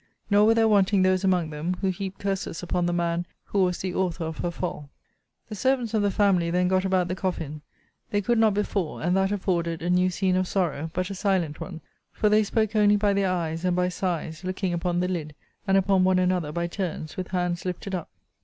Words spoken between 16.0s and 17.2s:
one another, by turns,